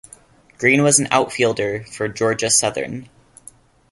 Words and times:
Greene 0.57 0.81
was 0.81 0.97
an 0.97 1.07
outfielder 1.11 1.83
for 1.83 2.07
Georgia 2.07 2.49
Southern. 2.49 3.07